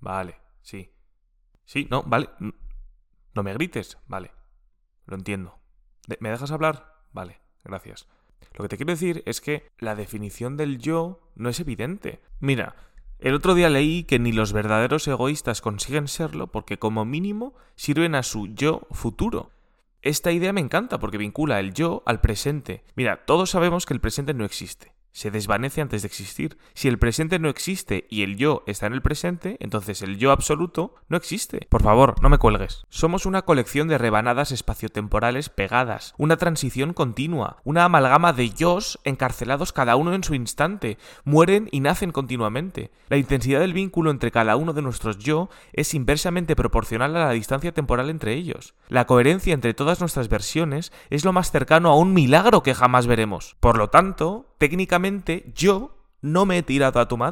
Vale, 0.00 0.36
sí. 0.62 0.92
Sí, 1.64 1.86
no, 1.90 2.02
vale. 2.04 2.28
No 3.34 3.42
me 3.42 3.52
grites, 3.54 3.98
vale. 4.06 4.30
Lo 5.06 5.16
entiendo. 5.16 5.58
¿Me 6.20 6.30
dejas 6.30 6.50
hablar? 6.50 7.04
Vale, 7.12 7.40
gracias. 7.64 8.08
Lo 8.54 8.62
que 8.62 8.68
te 8.68 8.76
quiero 8.76 8.92
decir 8.92 9.22
es 9.26 9.40
que 9.40 9.68
la 9.78 9.94
definición 9.94 10.56
del 10.56 10.78
yo 10.78 11.20
no 11.34 11.48
es 11.48 11.60
evidente. 11.60 12.22
Mira, 12.40 12.76
el 13.18 13.34
otro 13.34 13.54
día 13.54 13.68
leí 13.68 14.04
que 14.04 14.18
ni 14.18 14.32
los 14.32 14.52
verdaderos 14.52 15.06
egoístas 15.08 15.60
consiguen 15.60 16.08
serlo 16.08 16.46
porque 16.48 16.78
como 16.78 17.04
mínimo 17.04 17.54
sirven 17.76 18.14
a 18.14 18.22
su 18.22 18.48
yo 18.48 18.86
futuro. 18.90 19.50
Esta 20.00 20.32
idea 20.32 20.52
me 20.52 20.60
encanta 20.60 20.98
porque 20.98 21.18
vincula 21.18 21.60
el 21.60 21.74
yo 21.74 22.02
al 22.06 22.20
presente. 22.20 22.84
Mira, 22.94 23.24
todos 23.26 23.50
sabemos 23.50 23.84
que 23.84 23.94
el 23.94 24.00
presente 24.00 24.34
no 24.34 24.44
existe 24.44 24.97
se 25.18 25.32
desvanece 25.32 25.80
antes 25.80 26.02
de 26.02 26.06
existir. 26.06 26.58
Si 26.74 26.86
el 26.86 26.96
presente 26.96 27.40
no 27.40 27.48
existe 27.48 28.06
y 28.08 28.22
el 28.22 28.36
yo 28.36 28.62
está 28.68 28.86
en 28.86 28.92
el 28.92 29.02
presente, 29.02 29.56
entonces 29.58 30.00
el 30.00 30.16
yo 30.16 30.30
absoluto 30.30 30.94
no 31.08 31.16
existe. 31.16 31.66
Por 31.68 31.82
favor, 31.82 32.22
no 32.22 32.28
me 32.28 32.38
cuelgues. 32.38 32.86
Somos 32.88 33.26
una 33.26 33.42
colección 33.42 33.88
de 33.88 33.98
rebanadas 33.98 34.52
espaciotemporales 34.52 35.48
pegadas, 35.48 36.14
una 36.18 36.36
transición 36.36 36.92
continua, 36.92 37.56
una 37.64 37.84
amalgama 37.84 38.32
de 38.32 38.50
yos 38.50 39.00
encarcelados 39.02 39.72
cada 39.72 39.96
uno 39.96 40.14
en 40.14 40.22
su 40.22 40.36
instante, 40.36 40.98
mueren 41.24 41.68
y 41.72 41.80
nacen 41.80 42.12
continuamente. 42.12 42.92
La 43.08 43.16
intensidad 43.16 43.58
del 43.58 43.72
vínculo 43.72 44.12
entre 44.12 44.30
cada 44.30 44.54
uno 44.54 44.72
de 44.72 44.82
nuestros 44.82 45.18
yo 45.18 45.48
es 45.72 45.94
inversamente 45.94 46.54
proporcional 46.54 47.16
a 47.16 47.26
la 47.26 47.32
distancia 47.32 47.72
temporal 47.72 48.08
entre 48.08 48.34
ellos. 48.34 48.74
La 48.88 49.08
coherencia 49.08 49.52
entre 49.52 49.74
todas 49.74 49.98
nuestras 49.98 50.28
versiones 50.28 50.92
es 51.10 51.24
lo 51.24 51.32
más 51.32 51.50
cercano 51.50 51.90
a 51.90 51.96
un 51.96 52.14
milagro 52.14 52.62
que 52.62 52.74
jamás 52.74 53.08
veremos. 53.08 53.56
Por 53.58 53.78
lo 53.78 53.88
tanto, 53.88 54.46
técnicamente 54.58 55.07
yo 55.54 55.90
no 56.22 56.46
me 56.46 56.58
he 56.58 56.62
tirado 56.62 57.00
a 57.00 57.08
tu 57.08 57.16
madre. 57.16 57.26